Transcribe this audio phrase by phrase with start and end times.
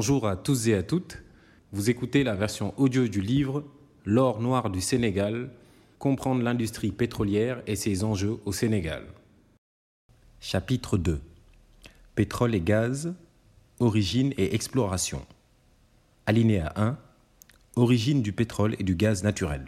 [0.00, 1.18] Bonjour à tous et à toutes.
[1.72, 3.64] Vous écoutez la version audio du livre
[4.06, 5.50] L'or noir du Sénégal,
[5.98, 9.04] comprendre l'industrie pétrolière et ses enjeux au Sénégal.
[10.40, 11.20] Chapitre 2
[12.14, 13.12] Pétrole et gaz,
[13.78, 15.20] origine et exploration.
[16.24, 16.96] Alinéa 1
[17.76, 19.66] Origine du pétrole et du gaz naturel.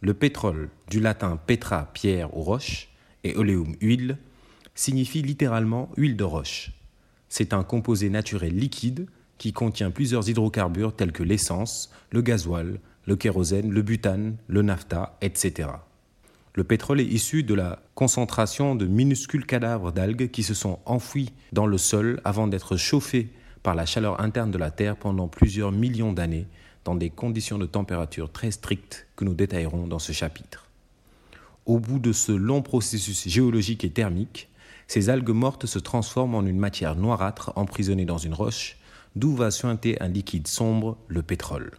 [0.00, 2.88] Le pétrole, du latin petra, pierre ou roche,
[3.22, 4.16] et oleum, huile,
[4.74, 6.72] signifie littéralement huile de roche.
[7.30, 9.06] C'est un composé naturel liquide
[9.38, 15.16] qui contient plusieurs hydrocarbures tels que l'essence, le gasoil, le kérosène, le butane, le naphtha,
[15.22, 15.70] etc.
[16.54, 21.32] Le pétrole est issu de la concentration de minuscules cadavres d'algues qui se sont enfouis
[21.52, 23.30] dans le sol avant d'être chauffés
[23.62, 26.46] par la chaleur interne de la Terre pendant plusieurs millions d'années
[26.84, 30.66] dans des conditions de température très strictes que nous détaillerons dans ce chapitre.
[31.66, 34.49] Au bout de ce long processus géologique et thermique,
[34.90, 38.76] ces algues mortes se transforment en une matière noirâtre emprisonnée dans une roche,
[39.14, 41.70] d'où va suinter un liquide sombre, le pétrole.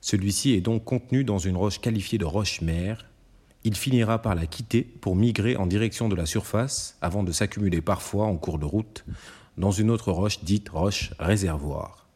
[0.00, 3.04] Celui-ci est donc contenu dans une roche qualifiée de roche-mère.
[3.62, 7.82] Il finira par la quitter pour migrer en direction de la surface avant de s'accumuler
[7.82, 9.04] parfois en cours de route
[9.58, 12.06] dans une autre roche dite roche réservoir.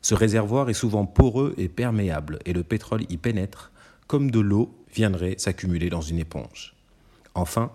[0.00, 3.72] Ce réservoir est souvent poreux et perméable et le pétrole y pénètre
[4.06, 6.74] comme de l'eau viendrait s'accumuler dans une éponge.
[7.34, 7.70] Enfin,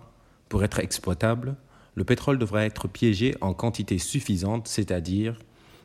[0.50, 1.54] pour être exploitable,
[1.94, 5.38] le pétrole devrait être piégé en quantité suffisante, c'est-à-dire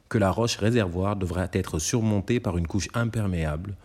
[0.10, 3.78] que la roche réservoir devrait être surmontée par une couche imperméable,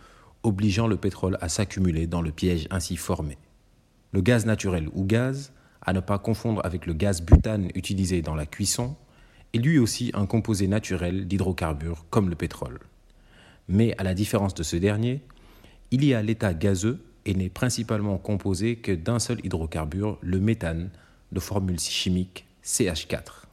[0.43, 3.37] obligeant le pétrole à s'accumuler dans le piège ainsi formé.
[4.11, 8.35] Le gaz naturel ou gaz, à ne pas confondre avec le gaz butane utilisé dans
[8.35, 8.95] la cuisson,
[9.53, 12.79] est lui aussi un composé naturel d'hydrocarbures comme le pétrole.
[13.67, 15.21] Mais à la différence de ce dernier,
[15.91, 20.89] il y a l'état gazeux et n'est principalement composé que d'un seul hydrocarbure, le méthane,
[21.31, 23.43] de formule chimique CH4.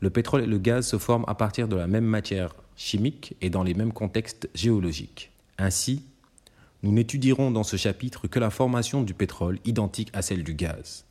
[0.00, 3.50] Le pétrole et le gaz se forment à partir de la même matière chimique et
[3.50, 5.32] dans les mêmes contextes géologiques.
[5.58, 6.04] Ainsi,
[6.82, 11.04] nous n'étudierons dans ce chapitre que la formation du pétrole identique à celle du gaz.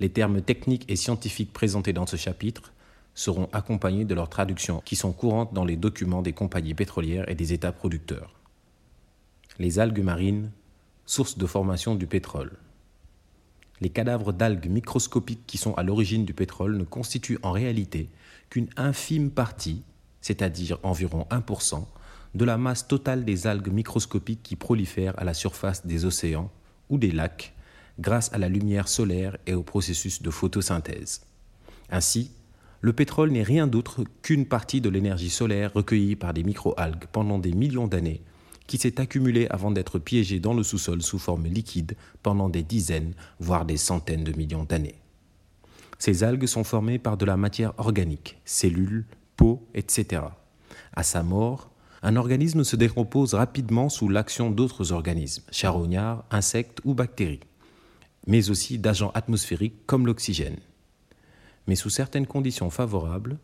[0.00, 2.72] Les termes techniques et scientifiques présentés dans ce chapitre
[3.14, 7.34] seront accompagnés de leurs traductions qui sont courantes dans les documents des compagnies pétrolières et
[7.34, 8.34] des États producteurs.
[9.58, 10.50] Les algues marines,
[11.10, 12.52] source de formation du pétrole.
[13.80, 18.10] Les cadavres d'algues microscopiques qui sont à l'origine du pétrole ne constituent en réalité
[18.48, 19.82] qu'une infime partie,
[20.20, 21.84] c'est-à-dire environ 1%,
[22.36, 26.48] de la masse totale des algues microscopiques qui prolifèrent à la surface des océans
[26.90, 27.54] ou des lacs
[27.98, 31.22] grâce à la lumière solaire et au processus de photosynthèse.
[31.90, 32.30] Ainsi,
[32.82, 37.40] le pétrole n'est rien d'autre qu'une partie de l'énergie solaire recueillie par des microalgues pendant
[37.40, 38.22] des millions d'années,
[38.70, 43.14] qui s'est accumulée avant d'être piégée dans le sous-sol sous forme liquide pendant des dizaines,
[43.40, 44.94] voire des centaines de millions d'années.
[45.98, 50.22] Ces algues sont formées par de la matière organique, cellules, peau, etc.
[50.92, 51.70] À sa mort,
[52.04, 57.40] un organisme se décompose rapidement sous l'action d'autres organismes, charognards, insectes ou bactéries,
[58.28, 60.58] mais aussi d'agents atmosphériques comme l'oxygène
[61.66, 63.38] mais sous certaines conditions favorables,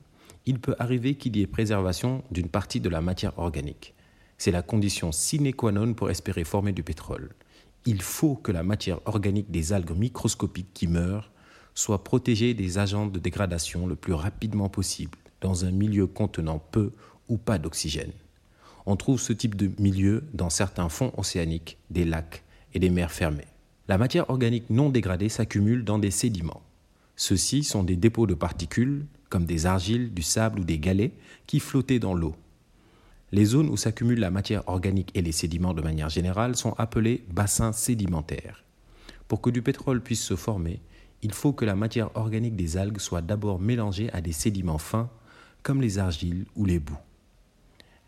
[0.47, 3.95] il peut arriver qu'il y ait préservation d'une partie de la matière organique.
[4.39, 7.35] C'est la condition sine qua non pour espérer former du pétrole.
[7.85, 11.31] Il faut que la matière organique des algues microscopiques qui meurent
[11.75, 16.93] soit protégée des agents de dégradation le plus rapidement possible dans un milieu contenant peu
[17.29, 18.13] ou pas d'oxygène.
[18.87, 23.13] On trouve ce type de milieu dans certains fonds océaniques, des lacs et des mers
[23.13, 23.47] fermées.
[23.89, 26.63] La matière organique non dégradée s'accumule dans des sédiments.
[27.17, 31.13] Ceux-ci sont des dépôts de particules, comme des argiles, du sable ou des galets,
[31.47, 32.35] qui flottaient dans l'eau.
[33.37, 37.23] Les zones où s'accumule la matière organique et les sédiments de manière générale sont appelées
[37.31, 38.65] bassins sédimentaires.
[39.29, 40.81] Pour que du pétrole puisse se former,
[41.21, 45.11] il faut que la matière organique des algues soit d'abord mélangée à des sédiments fins,
[45.63, 46.97] comme les argiles ou les boues.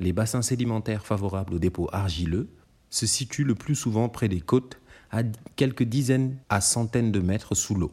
[0.01, 2.49] Les bassins sédimentaires favorables aux dépôts argileux
[2.89, 5.25] se situent le plus souvent près des côtes, à
[5.57, 7.93] quelques dizaines à centaines de mètres sous l'eau.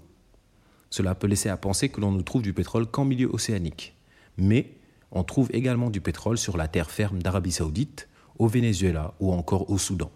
[0.90, 3.94] Cela peut laisser à penser que l'on ne trouve du pétrole qu'en milieu océanique.
[4.38, 4.72] Mais
[5.16, 8.08] on trouve également du pétrole sur la terre ferme d'Arabie saoudite,
[8.38, 10.12] au Venezuela ou encore au Soudan.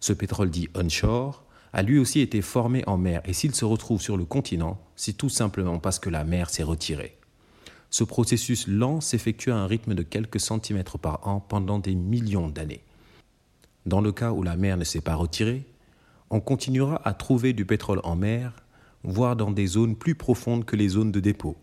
[0.00, 4.00] Ce pétrole dit onshore a lui aussi été formé en mer et s'il se retrouve
[4.00, 7.16] sur le continent, c'est tout simplement parce que la mer s'est retirée.
[7.90, 12.48] Ce processus lent s'effectue à un rythme de quelques centimètres par an pendant des millions
[12.48, 12.82] d'années.
[13.84, 15.64] Dans le cas où la mer ne s'est pas retirée,
[16.30, 18.52] on continuera à trouver du pétrole en mer
[19.04, 21.56] voire dans des zones plus profondes que les zones de dépôt.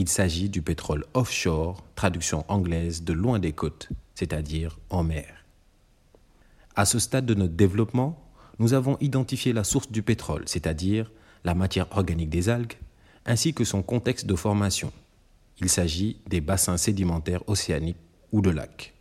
[0.00, 5.44] Il s'agit du pétrole offshore, traduction anglaise de loin des côtes, c'est-à-dire en mer.
[6.76, 8.24] À ce stade de notre développement,
[8.60, 11.10] nous avons identifié la source du pétrole, c'est-à-dire
[11.42, 12.74] la matière organique des algues,
[13.26, 14.92] ainsi que son contexte de formation.
[15.60, 17.96] Il s'agit des bassins sédimentaires océaniques
[18.30, 18.94] ou de lacs.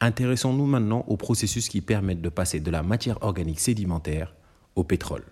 [0.00, 4.34] Intéressons-nous maintenant aux processus qui permettent de passer de la matière organique sédimentaire
[4.76, 5.24] au pétrole.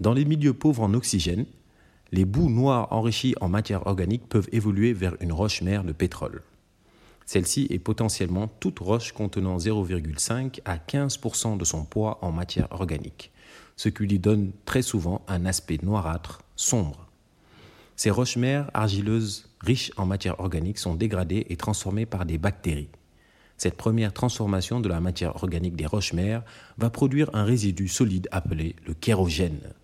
[0.00, 1.46] Dans les milieux pauvres en oxygène,
[2.10, 6.42] les bouts noirs enrichis en matière organique peuvent évoluer vers une roche-mère de pétrole.
[7.26, 13.30] Celle-ci est potentiellement toute roche contenant 0,5 à 15% de son poids en matière organique,
[13.76, 17.06] ce qui lui donne très souvent un aspect noirâtre, sombre.
[17.96, 22.88] Ces roches-mères argileuses riches en matière organique sont dégradées et transformées par des bactéries.
[23.58, 26.44] Cette première transformation de la matière organique des roches-mères
[26.78, 29.74] va produire un résidu solide appelé le kérogène.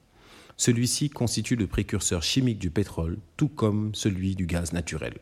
[0.57, 5.15] Celui-ci constitue le précurseur chimique du pétrole, tout comme celui du gaz naturel.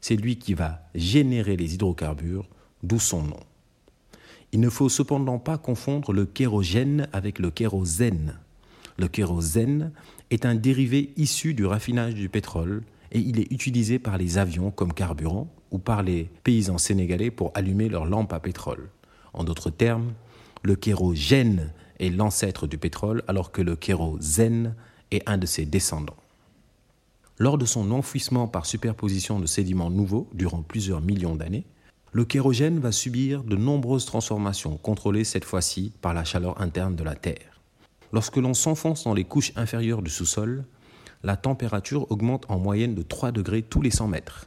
[0.00, 2.48] C'est lui qui va générer les hydrocarbures,
[2.82, 3.40] d'où son nom.
[4.52, 8.38] Il ne faut cependant pas confondre le kérogène avec le kérosène.
[8.98, 9.92] Le kérosène
[10.30, 12.82] est un dérivé issu du raffinage du pétrole
[13.12, 17.50] et il est utilisé par les avions comme carburant ou par les paysans sénégalais pour
[17.54, 18.88] allumer leurs lampes à pétrole.
[19.32, 20.12] En d'autres termes,
[20.62, 24.74] le kérogène est l'ancêtre du pétrole alors que le kérosène
[25.10, 26.16] est un de ses descendants.
[27.38, 31.66] Lors de son enfouissement par superposition de sédiments nouveaux durant plusieurs millions d'années,
[32.12, 37.04] le kérogène va subir de nombreuses transformations contrôlées cette fois-ci par la chaleur interne de
[37.04, 37.60] la Terre.
[38.12, 40.64] Lorsque l'on s'enfonce dans les couches inférieures du sous-sol,
[41.22, 44.46] la température augmente en moyenne de 3 degrés tous les 100 mètres.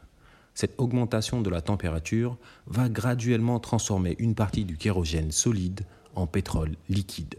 [0.55, 5.81] Cette augmentation de la température va graduellement transformer une partie du kérogène solide
[6.19, 7.35] en pétrole liquide,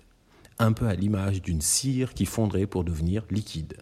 [0.59, 3.77] un peu à l'image d'une cire qui fondrait pour devenir liquide.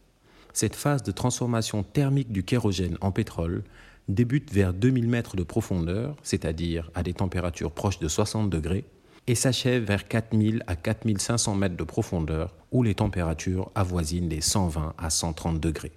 [0.52, 3.62] Cette phase de transformation thermique du kérogène en pétrole
[4.08, 8.84] débute vers 2000 mètres de profondeur, c'est-à-dire à des températures proches de 60 degrés,
[9.26, 14.94] et s'achève vers 4000 à 4500 mètres de profondeur, où les températures avoisinent les 120
[14.96, 15.92] à 130 degrés.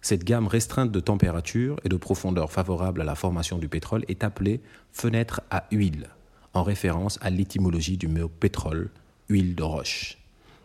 [0.00, 4.24] Cette gamme restreinte de température et de profondeur favorable à la formation du pétrole est
[4.24, 4.60] appelée
[4.90, 6.08] fenêtre à huile,
[6.54, 8.90] en référence à l'étymologie du mot pétrole,
[9.28, 10.18] huile de roche.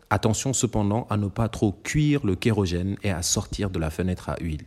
[0.09, 4.29] Attention cependant à ne pas trop cuire le kérogène et à sortir de la fenêtre
[4.29, 4.65] à huile.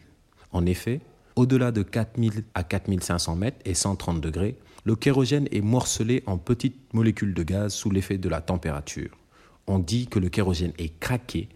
[0.52, 1.00] En effet,
[1.37, 6.93] au-delà de 4000 à 4500 mètres et 130 degrés, le kérogène est morcelé en petites
[6.94, 9.17] molécules de gaz sous l'effet de la température.
[9.67, 11.49] On dit que le kérogène est craqué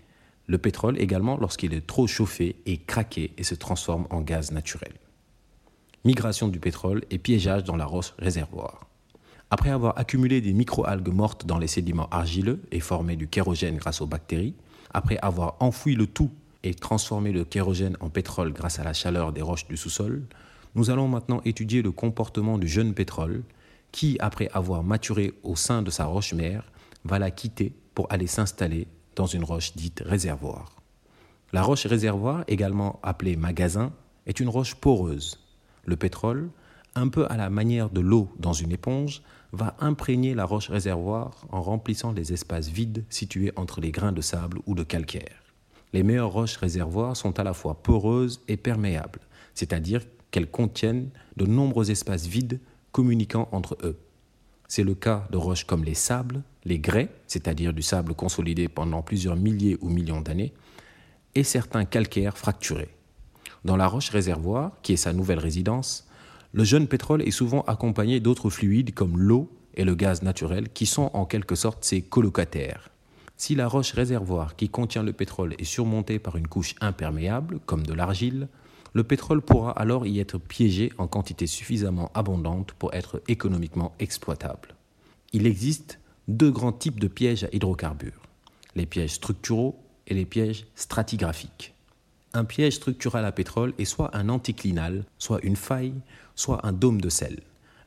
[0.47, 4.93] le pétrole également, lorsqu'il est trop chauffé, est craqué et se transforme en gaz naturel.
[6.05, 8.87] Migration du pétrole et piégeage dans la roche réservoir.
[9.55, 14.01] Après avoir accumulé des microalgues mortes dans les sédiments argileux et formé du kérogène grâce
[14.01, 14.57] aux bactéries,
[14.93, 16.33] après avoir enfoui le tout
[16.65, 20.25] et transformé le kérogène en pétrole grâce à la chaleur des roches du sous-sol,
[20.75, 23.45] nous allons maintenant étudier le comportement du jeune pétrole
[23.93, 26.65] qui, après avoir maturé au sein de sa roche-mère,
[27.05, 30.83] va la quitter pour aller s'installer dans une roche dite réservoir.
[31.53, 33.93] La roche réservoir, également appelée magasin,
[34.27, 35.39] est une roche poreuse.
[35.85, 36.51] Le pétrole,
[36.97, 39.23] un peu à la manière de l'eau dans une éponge,
[39.55, 44.21] va imprégner la roche réservoir en remplissant les espaces vides situés entre les grains de
[44.21, 45.43] sable ou de calcaire.
[45.93, 49.21] Les meilleures roches réservoirs sont à la fois poreuses et perméables,
[49.55, 52.61] c'est-à-dire qu'elles contiennent de nombreux espaces vides
[52.91, 53.97] communiquant entre eux.
[54.67, 59.03] C'est le cas de roches comme les sables, les grès, c'est-à-dire du sable consolidé pendant
[59.03, 60.53] plusieurs milliers ou millions d'années,
[61.37, 62.91] et certains calcaires fracturés.
[63.65, 66.09] Dans la roche réservoir, qui est sa nouvelle résidence,
[66.55, 70.87] le jeune pétrole est souvent accompagné d'autres fluides comme l'eau et le gaz naturel qui
[70.87, 72.91] sont en quelque sorte ses colocataires.
[73.37, 77.85] Si la roche réservoir qui contient le pétrole est surmontée par une couche imperméable, comme
[77.85, 78.47] de l'argile,
[78.93, 84.77] le pétrole pourra alors y être piégé en quantité suffisamment abondante pour être économiquement exploitable.
[85.33, 88.23] Il existe deux grands types de pièges à hydrocarbures,
[88.77, 91.74] les pièges structuraux et les pièges stratigraphiques.
[92.37, 95.95] Un piège structural à pétrole est soit un anticlinal, soit une faille,
[96.35, 97.39] soit un dôme de sel.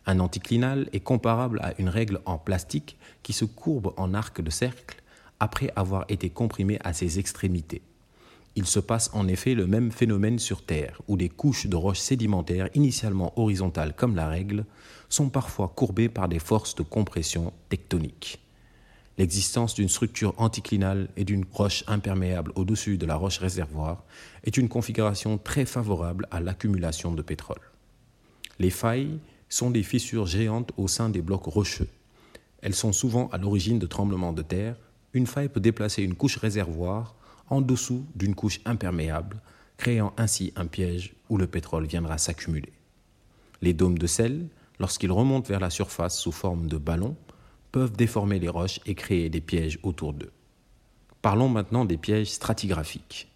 [0.05, 4.49] Un anticlinal est comparable à une règle en plastique qui se courbe en arc de
[4.49, 5.03] cercle
[5.41, 7.81] après avoir été comprimée à ses extrémités.
[8.55, 11.99] Il se passe en effet le même phénomène sur Terre, où des couches de roches
[11.99, 14.63] sédimentaires initialement horizontales comme la règle
[15.09, 18.39] sont parfois courbées par des forces de compression tectonique.
[19.17, 24.03] L'existence d'une structure anticlinale et d'une roche imperméable au-dessus de la roche réservoir
[24.43, 27.61] est une configuration très favorable à l'accumulation de pétrole.
[28.59, 29.19] Les failles
[29.49, 31.89] sont des fissures géantes au sein des blocs rocheux.
[32.61, 34.75] Elles sont souvent à l'origine de tremblements de terre.
[35.13, 37.15] Une faille peut déplacer une couche réservoir
[37.49, 39.41] en dessous d'une couche imperméable,
[39.77, 42.73] créant ainsi un piège où le pétrole viendra s'accumuler.
[43.61, 44.47] Les dômes de sel,
[44.79, 47.15] lorsqu'ils remontent vers la surface sous forme de ballons,
[47.71, 50.31] peuvent déformer les roches et créer des pièges autour d'eux.
[51.21, 53.27] Parlons maintenant des pièges stratigraphiques.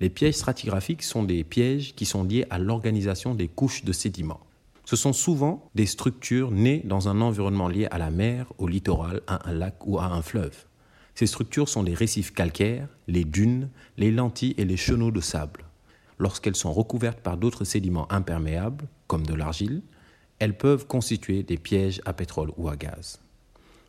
[0.00, 4.40] Les pièges stratigraphiques sont des pièges qui sont liés à l'organisation des couches de sédiments.
[4.84, 9.22] Ce sont souvent des structures nées dans un environnement lié à la mer, au littoral,
[9.26, 10.64] à un lac ou à un fleuve.
[11.14, 15.64] Ces structures sont les récifs calcaires, les dunes, les lentilles et les chenaux de sable.
[16.18, 19.82] Lorsqu'elles sont recouvertes par d'autres sédiments imperméables, comme de l'argile,
[20.38, 23.20] elles peuvent constituer des pièges à pétrole ou à gaz.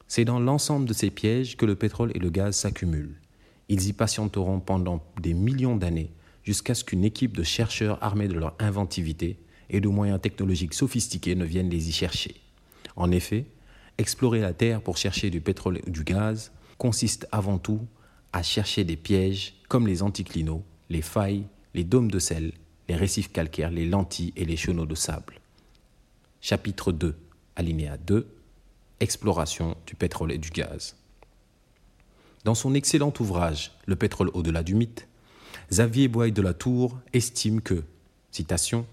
[0.10, 3.22] C'est dans l'ensemble de ces pièges que le pétrole et le gaz s'accumulent.
[3.70, 6.10] Ils y patienteront pendant des millions d'années
[6.44, 9.38] jusqu'à ce qu'une équipe de chercheurs armés de leur inventivité
[9.70, 12.42] et de moyens technologiques sophistiqués ne viennent les y chercher.
[12.96, 13.46] En effet,
[14.00, 17.86] explorer la Terre pour chercher du pétrole ou du gaz consiste avant tout
[18.34, 22.54] à chercher des pièges comme les anticlinaux, les failles, les dômes de sel,
[22.88, 25.40] les récifs calcaires, les lentilles et les chenaux de sable.
[26.42, 27.16] Chapitre 2,
[27.56, 28.28] alinéa 2,
[29.02, 30.98] Exploration du pétrole et du gaz.
[32.44, 35.08] Dans son excellent ouvrage Le pétrole au-delà du mythe,
[35.72, 37.84] Xavier Boye de la Tour estime que,
[38.32, 38.86] citation,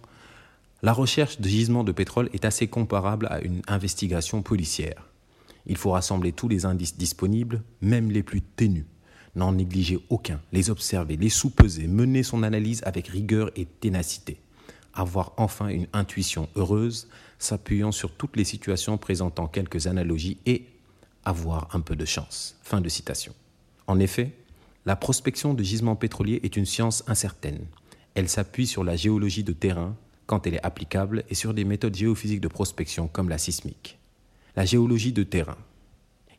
[0.82, 5.08] la recherche de gisements de pétrole est assez comparable à une investigation policière.
[5.66, 8.84] Il faut rassembler tous les indices disponibles, même les plus ténus,
[9.34, 14.38] n'en négliger aucun, les observer, les sous-peser, mener son analyse avec rigueur et ténacité,
[14.96, 20.66] avoir enfin une intuition heureuse, s'appuyant sur toutes les situations présentant quelques analogies et
[21.24, 22.58] avoir un peu de chance.
[22.62, 23.34] Fin de citation.
[23.86, 24.32] En effet,
[24.86, 27.66] la prospection de gisements pétroliers est une science incertaine.
[28.14, 31.94] Elle s'appuie sur la géologie de terrain, quand elle est applicable et sur des méthodes
[31.94, 33.98] géophysiques de prospection comme la sismique.
[34.56, 35.58] La géologie de terrain.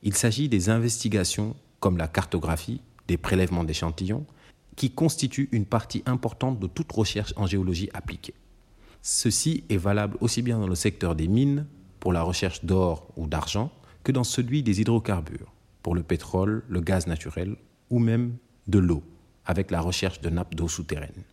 [0.03, 4.25] Il s'agit des investigations comme la cartographie, des prélèvements d'échantillons,
[4.75, 8.33] qui constituent une partie importante de toute recherche en géologie appliquée.
[9.01, 11.65] Ceci est valable aussi bien dans le secteur des mines,
[11.99, 13.71] pour la recherche d'or ou d'argent,
[14.03, 15.51] que dans celui des hydrocarbures,
[15.83, 17.55] pour le pétrole, le gaz naturel
[17.89, 18.35] ou même
[18.67, 19.03] de l'eau,
[19.45, 21.23] avec la recherche de nappes d'eau souterraines.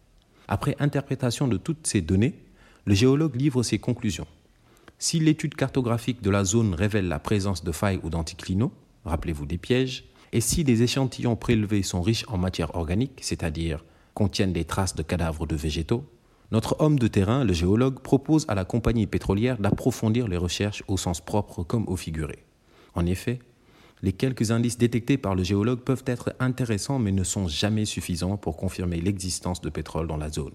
[0.49, 2.39] Après interprétation de toutes ces données,
[2.85, 4.27] le géologue livre ses conclusions.
[4.99, 8.73] Si l'étude cartographique de la zone révèle la présence de failles ou d'anticlinaux,
[9.05, 14.53] rappelez-vous des pièges, et si les échantillons prélevés sont riches en matière organique, c'est-à-dire contiennent
[14.53, 16.05] des traces de cadavres de végétaux,
[16.51, 20.97] notre homme de terrain, le géologue, propose à la compagnie pétrolière d'approfondir les recherches au
[20.97, 22.45] sens propre comme au figuré.
[22.95, 23.41] En effet,
[24.03, 28.37] les quelques indices détectés par le géologue peuvent être intéressants mais ne sont jamais suffisants
[28.37, 30.53] pour confirmer l'existence de pétrole dans la zone.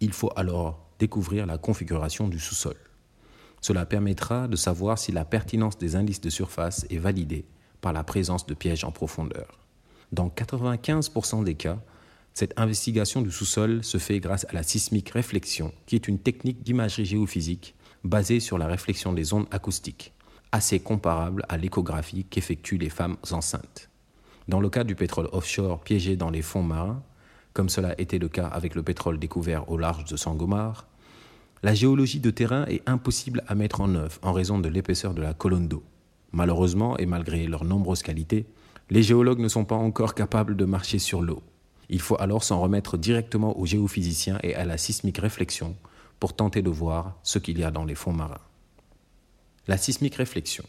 [0.00, 2.76] Il faut alors découvrir la configuration du sous-sol.
[3.60, 7.46] Cela permettra de savoir si la pertinence des indices de surface est validée
[7.80, 9.58] par la présence de pièges en profondeur.
[10.12, 11.78] Dans 95% des cas,
[12.36, 16.62] cette investigation du sous-sol se fait grâce à la sismique réflexion, qui est une technique
[16.62, 17.74] d'imagerie géophysique
[18.04, 20.12] basée sur la réflexion des ondes acoustiques,
[20.52, 23.88] assez comparable à l'échographie qu'effectuent les femmes enceintes.
[24.48, 27.02] Dans le cas du pétrole offshore piégé dans les fonds marins,
[27.54, 30.86] comme cela était le cas avec le pétrole découvert au large de Sangomar,
[31.62, 35.22] la géologie de terrain est impossible à mettre en œuvre en raison de l'épaisseur de
[35.22, 35.84] la colonne d'eau.
[36.32, 38.44] Malheureusement, et malgré leurs nombreuses qualités,
[38.90, 41.42] les géologues ne sont pas encore capables de marcher sur l'eau.
[41.88, 45.76] Il faut alors s'en remettre directement aux géophysiciens et à la sismique réflexion
[46.18, 48.40] pour tenter de voir ce qu'il y a dans les fonds marins.
[49.68, 50.64] La sismique réflexion.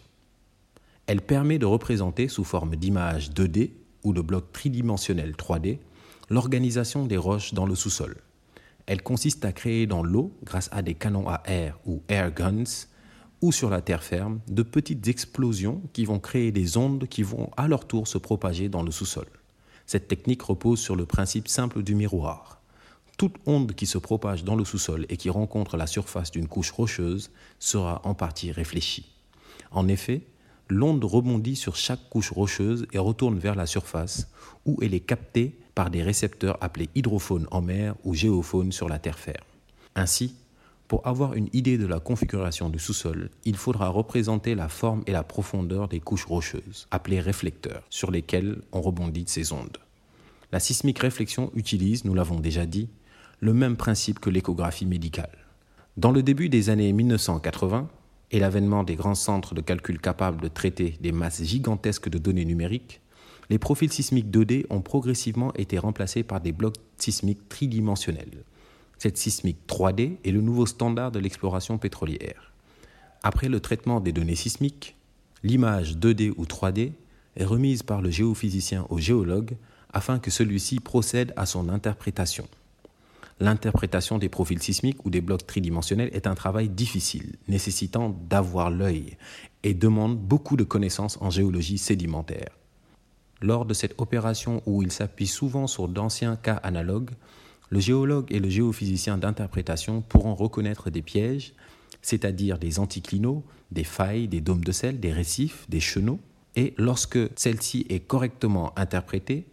[1.05, 3.71] Elle permet de représenter sous forme d'images 2D
[4.03, 5.79] ou de blocs tridimensionnels 3D
[6.29, 8.17] l'organisation des roches dans le sous-sol.
[8.85, 12.87] Elle consiste à créer dans l'eau, grâce à des canons à air ou air guns,
[13.41, 17.49] ou sur la terre ferme, de petites explosions qui vont créer des ondes qui vont
[17.55, 19.27] à leur tour se propager dans le sous-sol.
[19.87, 22.61] Cette technique repose sur le principe simple du miroir.
[23.17, 26.71] Toute onde qui se propage dans le sous-sol et qui rencontre la surface d'une couche
[26.71, 29.09] rocheuse sera en partie réfléchie.
[29.71, 30.21] En effet,
[30.67, 34.27] l'onde rebondit sur chaque couche rocheuse et retourne vers la surface,
[34.65, 38.99] où elle est captée par des récepteurs appelés hydrophones en mer ou géophones sur la
[38.99, 39.45] terre ferme.
[39.95, 40.35] Ainsi,
[40.87, 45.11] pour avoir une idée de la configuration du sous-sol, il faudra représenter la forme et
[45.11, 49.77] la profondeur des couches rocheuses, appelées réflecteurs, sur lesquelles on rebondit ces ondes.
[50.53, 52.87] La sismique réflexion utilise, nous l'avons déjà dit,
[53.41, 55.37] le même principe que l'échographie médicale.
[55.97, 57.89] Dans le début des années 1980
[58.31, 62.45] et l'avènement des grands centres de calcul capables de traiter des masses gigantesques de données
[62.45, 63.01] numériques,
[63.49, 68.43] les profils sismiques 2D ont progressivement été remplacés par des blocs sismiques tridimensionnels.
[68.97, 72.53] Cette sismique 3D est le nouveau standard de l'exploration pétrolière.
[73.23, 74.95] Après le traitement des données sismiques,
[75.43, 76.93] l'image 2D ou 3D
[77.35, 79.55] est remise par le géophysicien au géologue
[79.93, 82.47] afin que celui-ci procède à son interprétation.
[83.39, 89.15] L'interprétation des profils sismiques ou des blocs tridimensionnels est un travail difficile, nécessitant d'avoir l'œil
[89.61, 92.49] et demande beaucoup de connaissances en géologie sédimentaire.
[93.41, 97.11] Lors de cette opération où il s'appuie souvent sur d'anciens cas analogues,
[97.69, 101.53] Le géologue et le géophysicien d'interprétation pourront reconnaître des pièges,
[102.01, 106.19] c'est-à-dire des anticlinaux, des failles, des dômes de sel, des récifs, des chenaux,
[106.55, 109.45] et lorsque celle-ci est correctement interprétée,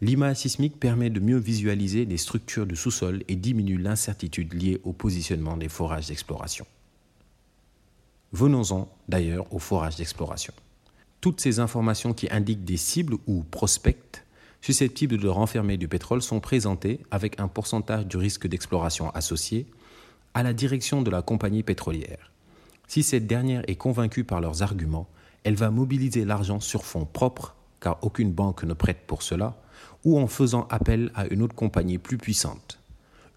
[0.00, 4.92] l'image sismique permet de mieux visualiser les structures du sous-sol et diminue l'incertitude liée au
[4.92, 6.66] positionnement des forages d'exploration.
[8.32, 10.54] Venons-en d'ailleurs au forage d'exploration.
[11.20, 14.24] Toutes ces informations qui indiquent des cibles ou prospects
[14.60, 19.66] susceptibles de renfermer du pétrole sont présentées avec un pourcentage du risque d'exploration associé
[20.34, 22.30] à la direction de la compagnie pétrolière.
[22.86, 25.08] Si cette dernière est convaincue par leurs arguments,
[25.44, 29.56] elle va mobiliser l'argent sur fonds propres, car aucune banque ne prête pour cela,
[30.04, 32.78] ou en faisant appel à une autre compagnie plus puissante.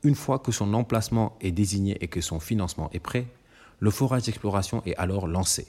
[0.03, 3.25] Une fois que son emplacement est désigné et que son financement est prêt,
[3.79, 5.67] le forage d'exploration est alors lancé.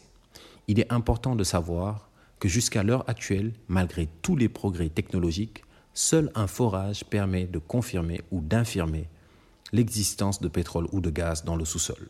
[0.66, 2.08] Il est important de savoir
[2.48, 8.40] jusqu'à l'heure actuelle, malgré tous les progrès technologiques, seul un forage permet de confirmer ou
[8.40, 9.08] d'infirmer
[9.72, 12.08] l'existence de pétrole ou de gaz dans le sous-sol.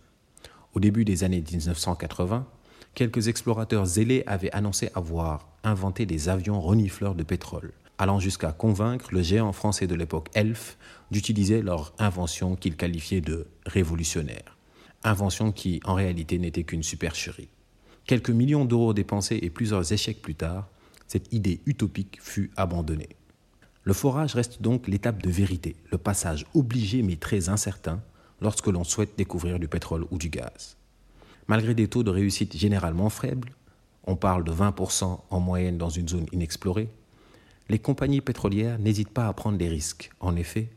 [0.75, 2.47] Au début des années 1980,
[2.95, 9.13] quelques explorateurs zélés avaient annoncé avoir inventé des avions renifleurs de pétrole, allant jusqu'à convaincre
[9.13, 10.77] le géant français de l'époque Elf
[11.11, 14.55] d'utiliser leur invention qu'ils qualifiaient de révolutionnaire
[15.05, 17.49] invention qui en réalité n'était qu'une supercherie.
[18.07, 20.69] Quelques millions d'euros dépensés et plusieurs échecs plus tard,
[21.07, 23.17] cette idée utopique fut abandonnée.
[23.83, 28.03] Le forage reste donc l'étape de vérité, le passage obligé mais très incertain
[28.43, 30.77] lorsque l'on souhaite découvrir du pétrole ou du gaz.
[31.49, 33.53] Malgré des taux de réussite généralement faibles,
[34.07, 36.89] on parle de 20% en moyenne dans une zone inexplorée,
[37.71, 40.11] les compagnies pétrolières n'hésitent pas à prendre des risques.
[40.21, 40.69] En effet,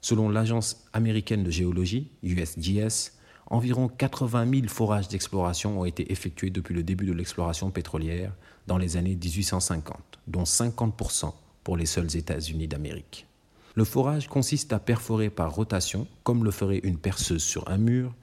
[0.00, 3.12] selon l'Agence américaine de géologie, USGS,
[3.50, 8.32] environ 80 000 forages d'exploration ont été effectués depuis le début de l'exploration pétrolière
[8.66, 11.32] dans les années 1850, dont 50%
[11.64, 13.26] pour les seuls États-Unis d'Amérique.
[13.74, 18.14] Le forage consiste à perforer par rotation, comme le ferait une perceuse sur un mur,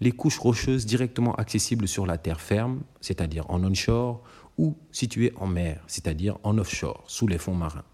[0.00, 4.22] les couches rocheuses directement accessibles sur la terre ferme, c'est-à-dire en onshore,
[4.56, 7.84] ou situées en mer, c'est-à-dire en offshore, sous les fonds marins.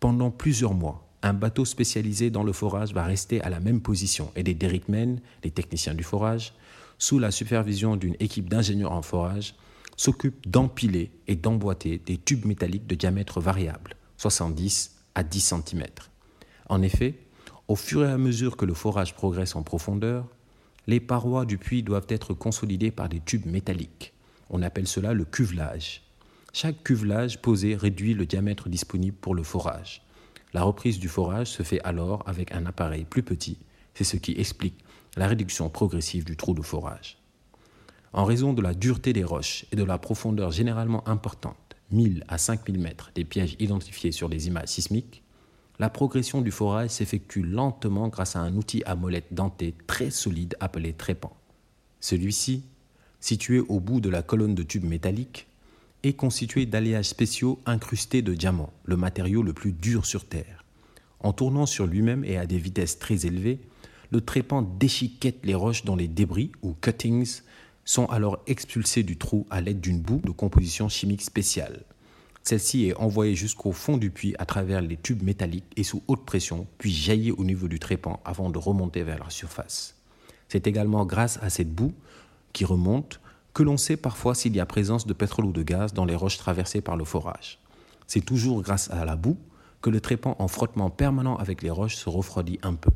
[0.00, 4.30] Pendant plusieurs mois, un bateau spécialisé dans le forage va rester à la même position
[4.36, 6.52] et des derrickmen, les techniciens du forage,
[6.98, 9.54] sous la supervision d'une équipe d'ingénieurs en forage,
[9.96, 15.84] s'occupent d'empiler et d'emboîter des tubes métalliques de diamètre variable, 70 à 10 cm.
[16.68, 17.18] En effet,
[17.68, 20.26] au fur et à mesure que le forage progresse en profondeur,
[20.86, 24.12] les parois du puits doivent être consolidées par des tubes métalliques.
[24.50, 26.02] On appelle cela le cuvelage.
[26.52, 30.03] Chaque cuvelage posé réduit le diamètre disponible pour le forage.
[30.54, 33.58] La reprise du forage se fait alors avec un appareil plus petit.
[33.92, 34.84] C'est ce qui explique
[35.16, 37.18] la réduction progressive du trou de forage.
[38.12, 41.56] En raison de la dureté des roches et de la profondeur généralement importante,
[41.90, 45.24] 1000 à 5000 mètres des pièges identifiés sur les images sismiques,
[45.80, 50.54] la progression du forage s'effectue lentement grâce à un outil à molette dentée très solide
[50.60, 51.36] appelé trépan.
[51.98, 52.62] Celui-ci,
[53.18, 55.48] situé au bout de la colonne de tubes métalliques,
[56.04, 60.64] est constitué d'alliages spéciaux incrustés de diamants, le matériau le plus dur sur Terre.
[61.20, 63.60] En tournant sur lui-même et à des vitesses très élevées,
[64.10, 67.40] le trépan déchiquette les roches dont les débris, ou cuttings,
[67.84, 71.82] sont alors expulsés du trou à l'aide d'une boue de composition chimique spéciale.
[72.42, 76.26] Celle-ci est envoyée jusqu'au fond du puits à travers les tubes métalliques et sous haute
[76.26, 79.96] pression, puis jaillit au niveau du trépan avant de remonter vers la surface.
[80.48, 81.94] C'est également grâce à cette boue
[82.52, 83.20] qui remonte
[83.54, 86.16] que l'on sait parfois s'il y a présence de pétrole ou de gaz dans les
[86.16, 87.60] roches traversées par le forage.
[88.08, 89.38] C'est toujours grâce à la boue
[89.80, 92.90] que le trépan en frottement permanent avec les roches se refroidit un peu,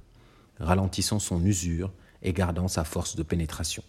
[0.58, 1.92] ralentissant son usure
[2.22, 3.84] et gardant sa force de pénétration.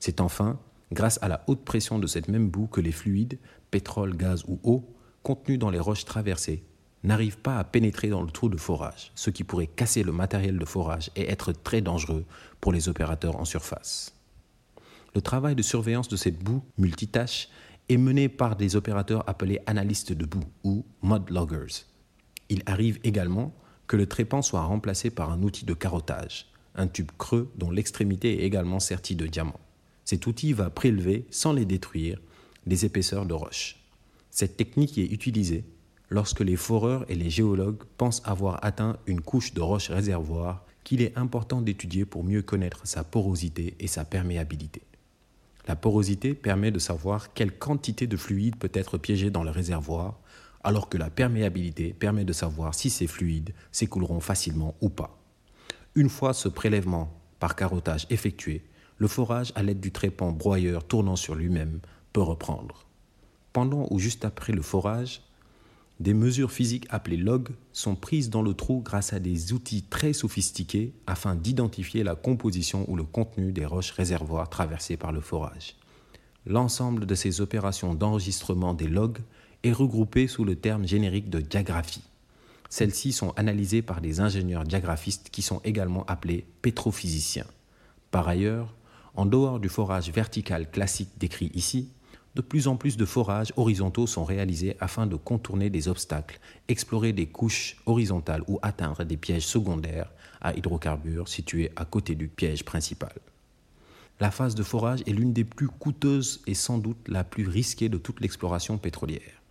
[0.00, 0.58] C'est enfin
[0.92, 3.38] grâce à la haute pression de cette même boue que les fluides,
[3.70, 4.88] pétrole, gaz ou eau,
[5.22, 6.64] contenus dans les roches traversées,
[7.02, 10.58] n'arrivent pas à pénétrer dans le trou de forage, ce qui pourrait casser le matériel
[10.58, 12.24] de forage et être très dangereux
[12.60, 14.14] pour les opérateurs en surface.
[15.14, 17.48] Le travail de surveillance de cette boue multitâche
[17.88, 21.84] est mené par des opérateurs appelés analystes de boue ou mud loggers.
[22.48, 23.54] Il arrive également
[23.86, 28.42] que le trépan soit remplacé par un outil de carottage, un tube creux dont l'extrémité
[28.42, 29.60] est également sertie de diamants.
[30.04, 32.18] Cet outil va prélever, sans les détruire,
[32.66, 33.76] des épaisseurs de roche.
[34.30, 35.64] Cette technique est utilisée
[36.08, 41.02] lorsque les foreurs et les géologues pensent avoir atteint une couche de roche réservoir qu'il
[41.02, 44.82] est important d'étudier pour mieux connaître sa porosité et sa perméabilité.
[45.68, 50.18] La porosité permet de savoir quelle quantité de fluide peut être piégée dans le réservoir,
[50.64, 55.18] alors que la perméabilité permet de savoir si ces fluides s'écouleront facilement ou pas.
[55.94, 58.64] Une fois ce prélèvement par carottage effectué,
[58.98, 61.80] le forage à l'aide du trépan broyeur tournant sur lui-même
[62.12, 62.86] peut reprendre.
[63.52, 65.22] Pendant ou juste après le forage,
[66.02, 70.12] des mesures physiques appelées logs sont prises dans le trou grâce à des outils très
[70.12, 75.76] sophistiqués afin d'identifier la composition ou le contenu des roches réservoirs traversées par le forage.
[76.44, 79.20] L'ensemble de ces opérations d'enregistrement des logs
[79.62, 82.02] est regroupé sous le terme générique de diagraphie.
[82.68, 87.46] Celles-ci sont analysées par des ingénieurs diagraphistes qui sont également appelés pétrophysiciens.
[88.10, 88.74] Par ailleurs,
[89.14, 91.90] en dehors du forage vertical classique décrit ici,
[92.34, 97.12] de plus en plus de forages horizontaux sont réalisés afin de contourner des obstacles, explorer
[97.12, 102.64] des couches horizontales ou atteindre des pièges secondaires à hydrocarbures situés à côté du piège
[102.64, 103.12] principal.
[104.20, 107.88] La phase de forage est l'une des plus coûteuses et sans doute la plus risquée
[107.88, 109.42] de toute l'exploration pétrolière.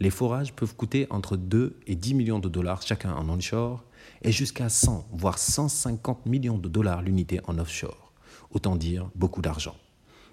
[0.00, 3.84] Les forages peuvent coûter entre 2 et 10 millions de dollars chacun en onshore
[4.22, 8.12] et jusqu'à 100 voire 150 millions de dollars l'unité en offshore.
[8.50, 9.76] Autant dire beaucoup d'argent.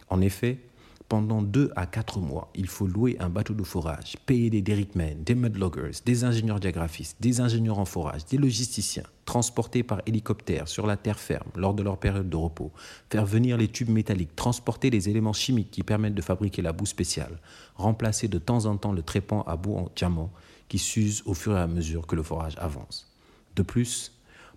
[0.09, 0.59] En effet,
[1.07, 5.23] pendant deux à quatre mois, il faut louer un bateau de forage, payer des derrickmen,
[5.23, 10.87] des mudloggers, des ingénieurs diagraphistes, des ingénieurs en forage, des logisticiens, transporter par hélicoptère sur
[10.87, 12.71] la terre ferme lors de leur période de repos,
[13.09, 16.85] faire venir les tubes métalliques, transporter les éléments chimiques qui permettent de fabriquer la boue
[16.85, 17.39] spéciale,
[17.75, 20.31] remplacer de temps en temps le trépant à boue en diamant
[20.67, 23.11] qui s'use au fur et à mesure que le forage avance.
[23.55, 24.11] De plus,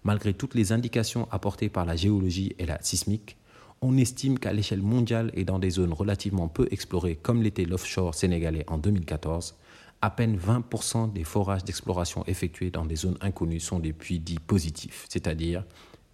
[0.04, 3.37] malgré toutes les indications apportées par la géologie et la sismique,
[3.80, 8.14] on estime qu'à l'échelle mondiale et dans des zones relativement peu explorées comme l'était l'offshore
[8.14, 9.54] sénégalais en 2014,
[10.00, 14.38] à peine 20% des forages d'exploration effectués dans des zones inconnues sont des puits dits
[14.38, 15.64] positifs, c'est-à-dire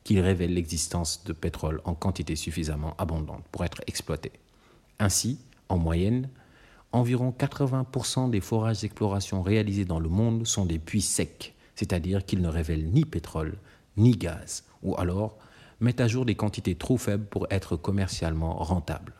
[0.05, 4.33] qu'ils révèlent l'existence de pétrole en quantité suffisamment abondante pour être exploité.
[4.99, 6.29] Ainsi, en moyenne,
[6.93, 12.43] environ 80% des forages d'exploration réalisés dans le monde sont des puits secs, c'est-à-dire qu'ils
[12.43, 13.57] ne révèlent ni pétrole
[13.97, 15.39] ni gaz, ou alors
[15.85, 19.15] mettent à jour des quantités trop faibles pour être commercialement rentables.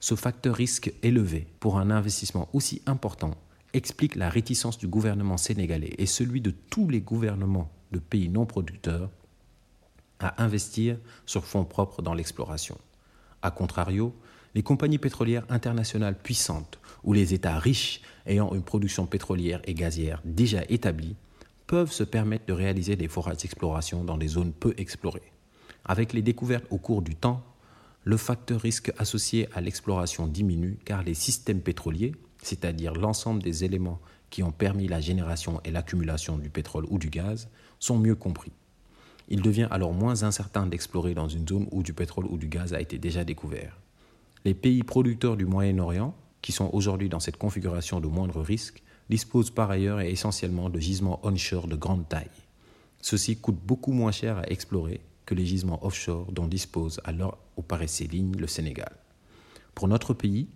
[0.00, 3.30] Ce facteur risque élevé pour un investissement aussi important
[3.72, 8.44] explique la réticence du gouvernement sénégalais et celui de tous les gouvernements de pays non
[8.44, 9.08] producteurs
[10.20, 12.76] à investir sur fonds propres dans l'exploration.
[13.42, 14.14] A contrario,
[14.54, 20.22] les compagnies pétrolières internationales puissantes ou les États riches ayant une production pétrolière et gazière
[20.24, 21.16] déjà établie
[21.66, 25.33] peuvent se permettre de réaliser des forages d'exploration dans des zones peu explorées.
[25.84, 27.42] Avec les découvertes au cours du temps,
[28.04, 34.00] le facteur risque associé à l'exploration diminue car les systèmes pétroliers, c'est-à-dire l'ensemble des éléments
[34.30, 38.52] qui ont permis la génération et l'accumulation du pétrole ou du gaz, sont mieux compris.
[39.28, 42.74] Il devient alors moins incertain d'explorer dans une zone où du pétrole ou du gaz
[42.74, 43.78] a été déjà découvert.
[44.44, 49.50] Les pays producteurs du Moyen-Orient, qui sont aujourd'hui dans cette configuration de moindre risque, disposent
[49.50, 52.28] par ailleurs et essentiellement de gisements onshore de grande taille.
[53.00, 57.62] Ceux-ci coûtent beaucoup moins cher à explorer que les gisements offshore dont dispose alors où
[57.62, 58.92] paraissait ligne le Sénégal.
[59.74, 60.48] Pour notre pays,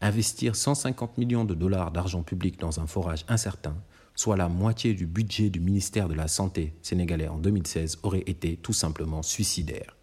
[0.00, 3.76] investir 150 millions de dollars d'argent public dans un forage incertain,
[4.14, 8.56] soit la moitié du budget du ministère de la Santé sénégalais en 2016, aurait été
[8.56, 9.96] tout simplement suicidaire.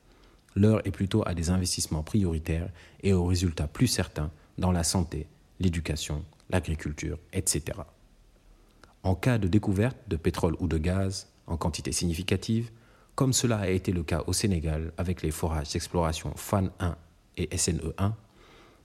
[0.56, 2.70] L'heure est plutôt à des investissements prioritaires
[3.02, 5.28] et aux résultats plus certains dans la santé,
[5.60, 7.80] l'éducation, l'agriculture, etc.
[9.02, 12.72] En cas de découverte de pétrole ou de gaz en quantité significative,
[13.16, 16.96] comme cela a été le cas au Sénégal avec les forages d'exploration FAN 1
[17.38, 18.16] et SNE 1,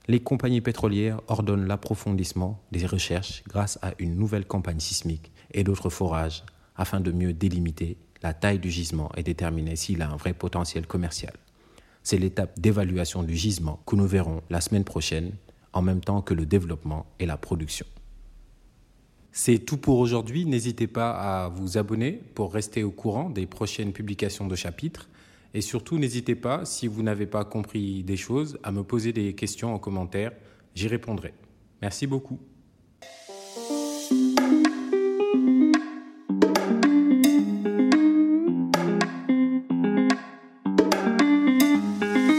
[0.07, 5.89] les compagnies pétrolières ordonnent l'approfondissement des recherches grâce à une nouvelle campagne sismique et d'autres
[5.89, 6.43] forages
[6.75, 10.87] afin de mieux délimiter la taille du gisement et déterminer s'il a un vrai potentiel
[10.87, 11.33] commercial.
[12.03, 15.31] C'est l'étape d'évaluation du gisement que nous verrons la semaine prochaine,
[15.73, 17.85] en même temps que le développement et la production.
[19.31, 20.45] C'est tout pour aujourd'hui.
[20.45, 25.07] N'hésitez pas à vous abonner pour rester au courant des prochaines publications de chapitres.
[25.53, 29.33] Et surtout, n'hésitez pas, si vous n'avez pas compris des choses, à me poser des
[29.33, 30.31] questions en commentaire.
[30.75, 31.33] J'y répondrai.
[31.81, 32.39] Merci beaucoup.